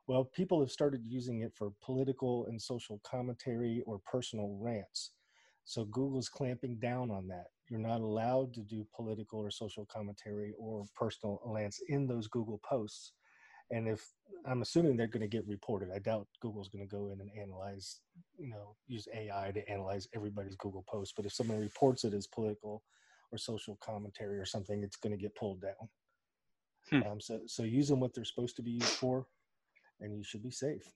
[0.06, 5.12] Well, people have started using it for political and social commentary or personal rants.
[5.64, 7.46] So Google's clamping down on that.
[7.70, 12.60] You're not allowed to do political or social commentary or personal rants in those Google
[12.68, 13.12] posts.
[13.74, 14.08] And if
[14.46, 17.30] I'm assuming they're going to get reported, I doubt Google's going to go in and
[17.36, 18.00] analyze,
[18.38, 21.14] you know, use AI to analyze everybody's Google post.
[21.16, 22.84] But if someone reports it as political
[23.32, 25.88] or social commentary or something, it's going to get pulled down.
[26.88, 27.10] Hmm.
[27.10, 29.26] Um, so, so use them what they're supposed to be used for,
[30.00, 30.88] and you should be safe.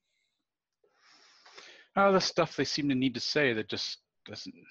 [1.96, 3.98] Oh, the stuff they seem to need to say that just
[4.28, 4.62] doesn't you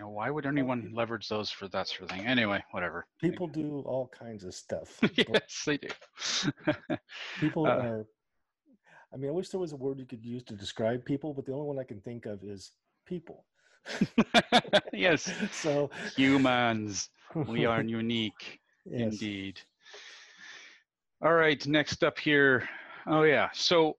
[0.00, 2.26] know, why would anyone leverage those for that sort of thing?
[2.26, 3.06] Anyway, whatever.
[3.20, 4.98] People do all kinds of stuff.
[5.14, 5.88] yes, they do.
[7.40, 8.06] people uh, are.
[9.12, 11.44] I mean, I wish there was a word you could use to describe people, but
[11.44, 12.72] the only one I can think of is
[13.06, 13.44] people.
[14.92, 15.30] yes.
[15.52, 19.00] so humans, we are unique, yes.
[19.00, 19.60] indeed.
[21.22, 22.66] All right, next up here.
[23.06, 23.96] Oh yeah, so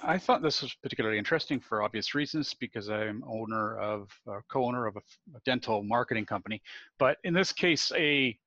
[0.00, 4.86] I thought this was particularly interesting for obvious reasons because I'm owner of, uh, co-owner
[4.86, 5.00] of a,
[5.36, 6.62] a, dental marketing company.
[6.98, 8.38] But in this case, a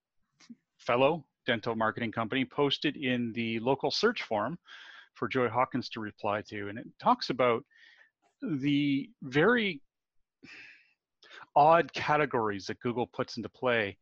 [0.77, 4.57] fellow dental marketing company posted in the local search forum
[5.13, 7.65] for Joy Hawkins to reply to, and it talks about
[8.41, 9.81] the very
[11.55, 13.97] odd categories that Google puts into play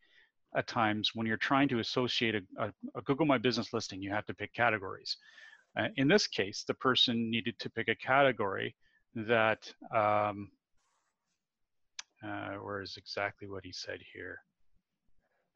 [0.55, 4.01] at times when you're trying to associate a, a, a Google My Business listing.
[4.01, 5.17] You have to pick categories.
[5.77, 8.75] Uh, in this case, the person needed to pick a category
[9.15, 10.49] that, um,
[12.23, 14.39] uh, where is exactly what he said here?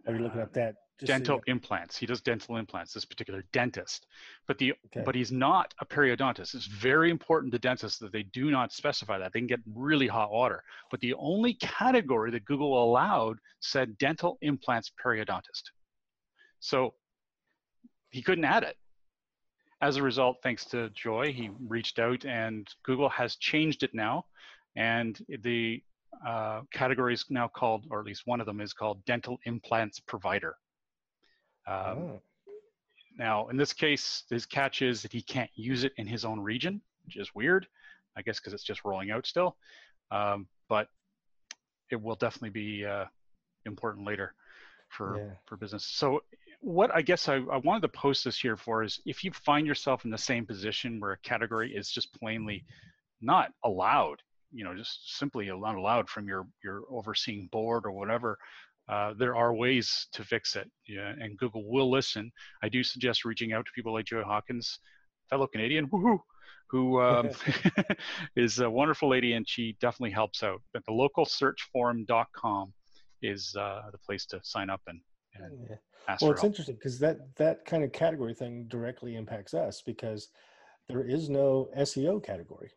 [0.07, 0.75] Are you looking at that?
[0.99, 1.97] Just dental so implants.
[1.97, 2.93] He does dental implants.
[2.93, 4.05] This particular dentist,
[4.47, 5.01] but the okay.
[5.03, 6.53] but he's not a periodontist.
[6.53, 9.33] It's very important to dentists that they do not specify that.
[9.33, 10.63] They can get really hot water.
[10.91, 15.63] But the only category that Google allowed said dental implants periodontist.
[16.59, 16.93] So
[18.11, 18.77] he couldn't add it
[19.83, 24.25] as a result, thanks to Joy, he reached out and Google has changed it now.
[24.77, 25.83] And the
[26.25, 29.99] uh, category is now called, or at least one of them is called dental implants
[29.99, 30.55] provider.
[31.67, 32.21] Um, oh.
[33.17, 36.39] Now, in this case, his catch is that he can't use it in his own
[36.39, 37.67] region, which is weird,
[38.15, 39.57] I guess, because it's just rolling out still.
[40.11, 40.87] Um, but
[41.91, 43.05] it will definitely be uh,
[43.65, 44.33] important later
[44.87, 45.33] for yeah.
[45.45, 45.85] for business.
[45.85, 46.21] So
[46.63, 49.67] what I guess I, I wanted to post this here for is if you find
[49.67, 52.63] yourself in the same position where a category is just plainly
[53.21, 54.21] not allowed,
[54.53, 58.37] you know, just simply not allowed from your your overseeing board or whatever,
[58.87, 60.71] uh, there are ways to fix it.
[60.87, 62.31] Yeah, and Google will listen.
[62.63, 64.79] I do suggest reaching out to people like Joy Hawkins,
[65.29, 66.19] fellow Canadian, woohoo,
[66.67, 67.29] who um,
[68.37, 70.61] is a wonderful lady, and she definitely helps out.
[70.71, 72.73] But the localsearchforum.com
[73.21, 75.01] is uh, the place to sign up and
[75.39, 75.75] yeah
[76.21, 76.43] well, it's help.
[76.43, 80.29] interesting because that that kind of category thing directly impacts us because
[80.89, 82.71] there is no SEO category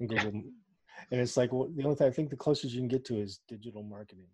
[0.00, 0.42] in Google.
[1.10, 3.16] And it's like well, the only thing I think the closest you can get to
[3.20, 4.28] is digital marketing.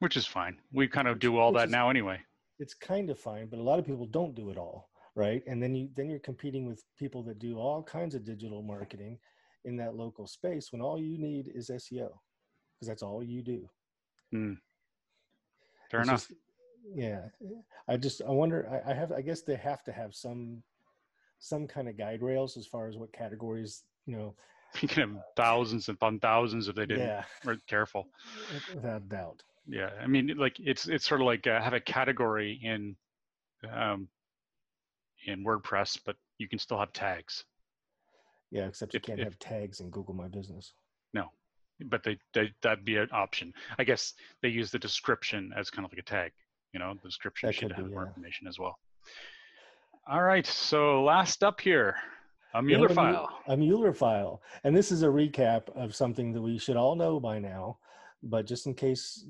[0.00, 0.58] Which is fine.
[0.72, 2.18] We kind of do all which that is- now anyway.
[2.58, 5.42] It's kind of fine, but a lot of people don't do it all, right?
[5.46, 9.18] And then you then you're competing with people that do all kinds of digital marketing
[9.64, 12.08] in that local space when all you need is SEO
[12.74, 13.68] because that's all you do.
[14.32, 14.54] Hmm.
[15.90, 16.28] Fair It's enough.
[16.28, 16.40] just-
[16.94, 17.22] yeah,
[17.88, 18.82] I just I wonder.
[18.86, 19.12] I, I have.
[19.12, 20.62] I guess they have to have some
[21.38, 23.84] some kind of guide rails as far as what categories.
[24.06, 24.34] You know,
[24.80, 28.08] You can have thousands upon thousands if they didn't yeah, were careful.
[28.74, 29.42] without doubt.
[29.66, 32.96] Yeah, I mean, like it's it's sort of like uh, have a category in
[33.70, 34.08] um,
[35.26, 37.44] in WordPress, but you can still have tags.
[38.50, 40.72] Yeah, except you If- can't if- have tags in Google My Business.
[41.14, 41.26] No,
[41.86, 43.52] but they, they that'd be an option.
[43.78, 46.32] I guess they use the description as kind of like a tag.
[46.72, 48.08] You know, the description That should have be, more yeah.
[48.08, 48.78] information as well.
[50.08, 51.96] All right, so last up here,
[52.54, 53.28] a Mueller Mu- file.
[53.48, 54.42] A Mueller file.
[54.64, 57.78] And this is a recap of something that we should all know by now.
[58.22, 59.24] But just in case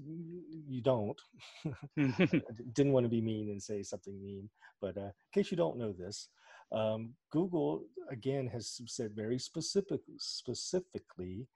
[0.67, 1.19] you don't,
[1.97, 4.49] didn't want to be mean and say something mean.
[4.81, 6.29] But uh, in case you don't know this,
[6.73, 11.47] um, Google again has said very specific, specifically,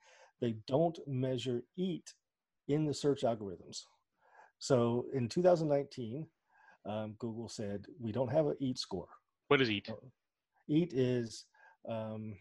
[0.40, 2.08] they don't measure EAT
[2.68, 3.82] in the search algorithms.
[4.64, 6.26] So in 2019,
[6.86, 9.08] um, Google said we don't have an EAT score.
[9.48, 9.90] what is EAT?
[10.70, 11.44] EAT is
[11.86, 12.34] um,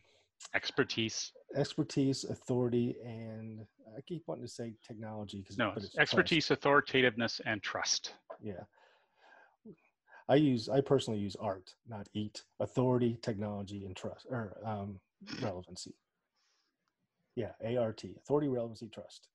[0.56, 1.34] Expertise.
[1.54, 3.66] expertise, authority, and
[3.98, 6.00] I keep wanting to say technology because No, it's trust.
[6.00, 8.14] expertise, authoritativeness, and trust.
[8.42, 8.64] Yeah,
[10.30, 12.42] I use I personally use ART, not EAT.
[12.62, 14.98] Authority, technology, and trust or um,
[15.42, 15.94] relevancy.
[17.36, 19.28] Yeah, ART, authority, relevancy, trust.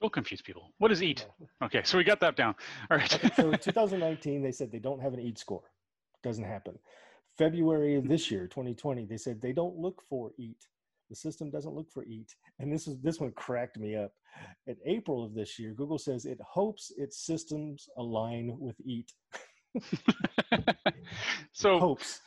[0.00, 0.72] Don't confuse people.
[0.78, 1.26] What is EAT?
[1.62, 2.54] Okay, so we got that down.
[2.90, 3.14] All right.
[3.14, 5.64] Okay, so in 2019, they said they don't have an EAT score.
[6.22, 6.78] Doesn't happen.
[7.36, 10.56] February of this year, 2020, they said they don't look for EAT.
[11.08, 12.34] The system doesn't look for EAT.
[12.58, 14.12] And this is this one cracked me up.
[14.66, 19.12] In April of this year, Google says it hopes its systems align with EAT.
[21.52, 22.20] so Hopes.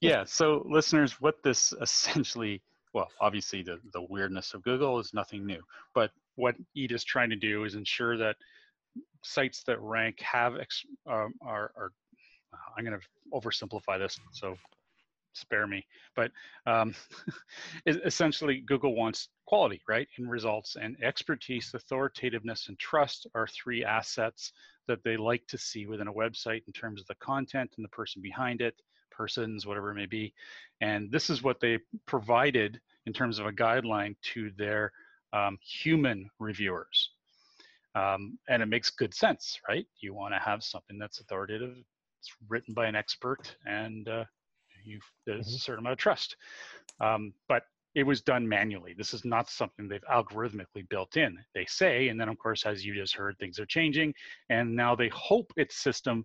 [0.00, 2.60] yeah so listeners what this essentially
[2.92, 5.62] well obviously the, the weirdness of google is nothing new
[5.94, 8.36] but what EAT is trying to do is ensure that
[9.22, 10.54] sites that rank have
[11.10, 11.92] um, are, are
[12.52, 14.56] uh, i'm going to oversimplify this so
[15.34, 15.84] spare me
[16.14, 16.30] but
[16.66, 16.94] um,
[17.86, 24.52] essentially google wants quality right in results and expertise authoritativeness and trust are three assets
[24.88, 27.90] that they like to see within a website in terms of the content and the
[27.90, 28.74] person behind it
[29.10, 30.32] persons whatever it may be
[30.80, 34.92] and this is what they provided in terms of a guideline to their
[35.32, 37.10] um, human reviewers.
[37.94, 39.86] Um, and it makes good sense right?
[40.00, 41.76] You want to have something that's authoritative
[42.26, 44.24] it's written by an expert and uh,
[44.84, 46.36] you there's a certain amount of trust.
[47.00, 47.64] Um, but
[47.94, 48.94] it was done manually.
[48.96, 51.38] This is not something they've algorithmically built in.
[51.54, 54.14] They say and then of course as you just heard things are changing
[54.50, 56.24] and now they hope its system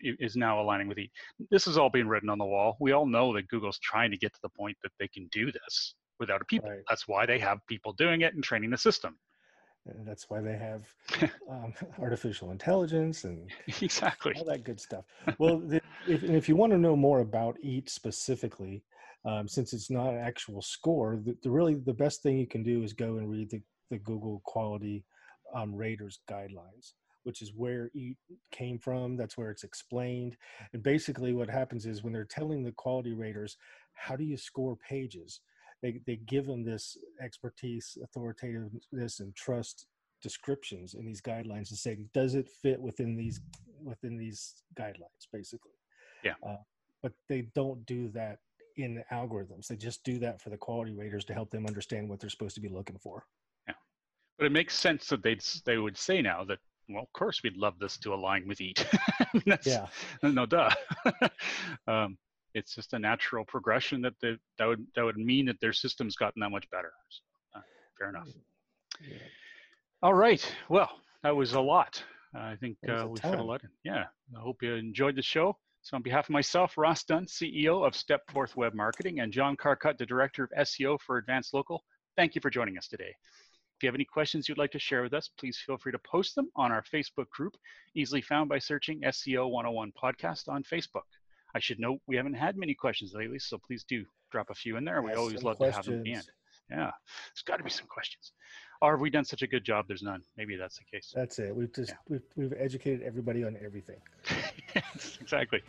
[0.00, 1.10] is now aligning with EAT.
[1.50, 2.76] This is all being written on the wall.
[2.80, 5.52] We all know that Google's trying to get to the point that they can do
[5.52, 6.70] this without a people.
[6.70, 6.80] Right.
[6.88, 9.16] That's why they have people doing it and training the system.
[9.86, 10.92] And that's why they have
[11.50, 13.50] um, artificial intelligence and
[13.80, 14.34] exactly.
[14.36, 15.04] all that good stuff.
[15.38, 18.82] Well, the, if, and if you want to know more about EAT specifically,
[19.24, 22.62] um, since it's not an actual score, the, the really the best thing you can
[22.62, 23.60] do is go and read the,
[23.90, 25.04] the Google Quality
[25.54, 26.92] um, Raters guidelines,
[27.24, 28.16] which is where EAT
[28.52, 29.16] came from.
[29.16, 30.36] That's where it's explained.
[30.72, 33.56] And basically, what happens is when they're telling the quality raters,
[33.94, 35.40] how do you score pages?
[35.82, 39.86] They, they give them this expertise, authoritativeness, and trust
[40.22, 43.40] descriptions in these guidelines and say, does it fit within these
[43.84, 45.72] within these guidelines, basically?
[46.24, 46.34] Yeah.
[46.42, 46.56] Uh,
[47.02, 48.38] but they don't do that
[48.76, 49.68] in algorithms.
[49.68, 52.54] They just do that for the quality raters to help them understand what they're supposed
[52.56, 53.24] to be looking for.
[53.68, 53.74] Yeah.
[54.38, 56.58] But it makes sense that they'd they would say now that
[56.88, 58.86] well, of course we'd love this to align with EAT.
[59.20, 59.86] I mean, Yeah.
[60.22, 60.70] no duh.
[61.88, 62.16] um,
[62.56, 66.16] it's just a natural progression that the, that would that would mean that their system's
[66.16, 66.92] gotten that much better.
[67.10, 67.22] So,
[67.58, 67.62] uh,
[67.98, 68.28] fair enough.
[69.00, 69.18] Yeah.
[70.02, 70.42] All right.
[70.70, 70.90] Well,
[71.22, 72.02] that was a lot.
[72.34, 73.60] I think uh, we fit a lot.
[73.84, 74.04] Yeah.
[74.36, 75.56] I hope you enjoyed the show.
[75.82, 79.98] So, on behalf of myself, Ross Dunn, CEO of Stepforth Web Marketing, and John Carcutt,
[79.98, 81.84] the Director of SEO for Advanced Local,
[82.16, 83.14] thank you for joining us today.
[83.76, 85.98] If you have any questions you'd like to share with us, please feel free to
[85.98, 87.54] post them on our Facebook group,
[87.94, 91.04] easily found by searching SEO 101 Podcast on Facebook.
[91.56, 94.76] I should note we haven't had many questions lately, so please do drop a few
[94.76, 95.00] in there.
[95.00, 96.30] We Ask always love to have them at the end.
[96.70, 96.90] Yeah,
[97.32, 98.32] there's got to be some questions.
[98.82, 99.86] Or have we done such a good job?
[99.88, 100.20] There's none.
[100.36, 101.14] Maybe that's the case.
[101.16, 101.56] That's it.
[101.56, 101.96] We've just Yeah.
[102.10, 103.96] we've, we've educated everybody on everything.
[105.20, 105.62] exactly.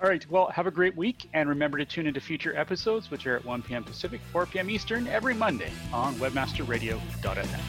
[0.00, 0.24] All right.
[0.30, 3.44] Well, have a great week, and remember to tune into future episodes, which are at
[3.44, 3.82] 1 p.m.
[3.82, 4.70] Pacific, 4 p.m.
[4.70, 7.60] Eastern, every Monday on WebmasterRadio.fm.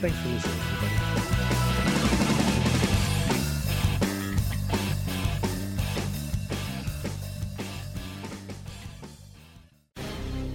[0.00, 1.39] Thanks for listening, everybody.